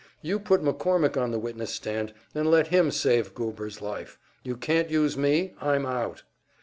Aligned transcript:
You 0.23 0.39
put 0.39 0.63
McCormick 0.63 1.15
on 1.15 1.29
the 1.29 1.37
witness 1.37 1.69
stand 1.69 2.11
and 2.33 2.49
let 2.49 2.69
him 2.69 2.89
save 2.89 3.35
Goober's 3.35 3.83
life. 3.83 4.17
You 4.43 4.57
can't 4.57 4.89
use 4.89 5.15
me, 5.15 5.53
I'm 5.61 5.85
out!" 5.85 6.23